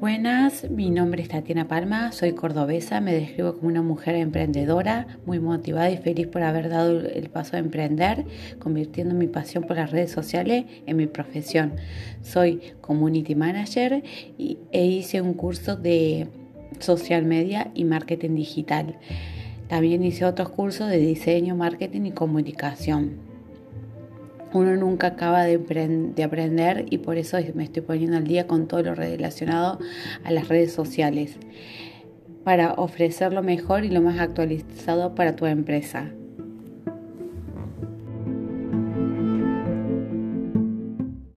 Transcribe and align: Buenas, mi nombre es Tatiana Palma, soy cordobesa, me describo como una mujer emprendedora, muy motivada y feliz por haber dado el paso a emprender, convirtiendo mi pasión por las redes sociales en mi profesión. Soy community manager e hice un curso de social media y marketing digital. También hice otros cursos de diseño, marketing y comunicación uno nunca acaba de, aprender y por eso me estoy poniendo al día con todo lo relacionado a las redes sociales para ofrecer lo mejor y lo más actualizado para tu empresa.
Buenas, 0.00 0.70
mi 0.70 0.90
nombre 0.90 1.22
es 1.22 1.28
Tatiana 1.28 1.66
Palma, 1.66 2.12
soy 2.12 2.32
cordobesa, 2.32 3.00
me 3.00 3.12
describo 3.12 3.54
como 3.54 3.66
una 3.66 3.82
mujer 3.82 4.14
emprendedora, 4.14 5.08
muy 5.26 5.40
motivada 5.40 5.90
y 5.90 5.96
feliz 5.96 6.28
por 6.28 6.44
haber 6.44 6.68
dado 6.68 7.00
el 7.00 7.30
paso 7.30 7.56
a 7.56 7.58
emprender, 7.58 8.24
convirtiendo 8.60 9.16
mi 9.16 9.26
pasión 9.26 9.64
por 9.64 9.76
las 9.76 9.90
redes 9.90 10.12
sociales 10.12 10.66
en 10.86 10.96
mi 10.98 11.08
profesión. 11.08 11.72
Soy 12.22 12.60
community 12.80 13.34
manager 13.34 14.04
e 14.38 14.84
hice 14.84 15.20
un 15.20 15.34
curso 15.34 15.74
de 15.74 16.28
social 16.78 17.24
media 17.24 17.72
y 17.74 17.82
marketing 17.82 18.36
digital. 18.36 18.98
También 19.66 20.04
hice 20.04 20.24
otros 20.24 20.50
cursos 20.50 20.88
de 20.88 20.98
diseño, 20.98 21.56
marketing 21.56 22.02
y 22.02 22.12
comunicación 22.12 23.27
uno 24.52 24.76
nunca 24.76 25.08
acaba 25.08 25.44
de, 25.44 25.56
aprender 26.24 26.86
y 26.90 26.98
por 26.98 27.16
eso 27.16 27.38
me 27.54 27.64
estoy 27.64 27.82
poniendo 27.82 28.16
al 28.16 28.24
día 28.24 28.46
con 28.46 28.66
todo 28.66 28.82
lo 28.82 28.94
relacionado 28.94 29.78
a 30.24 30.30
las 30.30 30.48
redes 30.48 30.72
sociales 30.72 31.36
para 32.44 32.72
ofrecer 32.74 33.32
lo 33.32 33.42
mejor 33.42 33.84
y 33.84 33.90
lo 33.90 34.00
más 34.00 34.18
actualizado 34.18 35.14
para 35.14 35.36
tu 35.36 35.46
empresa. 35.46 36.12